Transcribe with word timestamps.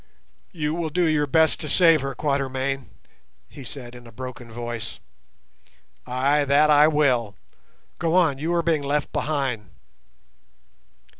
"You 0.51 0.73
will 0.73 0.89
do 0.89 1.03
your 1.05 1.27
best 1.27 1.59
to 1.59 1.69
save 1.69 2.01
her, 2.01 2.15
Quatermain?" 2.15 2.89
he 3.47 3.63
said 3.63 3.93
in 3.93 4.07
a 4.07 4.11
broken 4.11 4.51
voice. 4.51 4.99
"Ay, 6.07 6.43
that 6.43 6.71
I 6.71 6.87
will. 6.87 7.35
Go 7.99 8.15
on; 8.15 8.39
you 8.39 8.51
are 8.55 8.63
being 8.63 8.81
left 8.81 9.13
behind." 9.13 9.69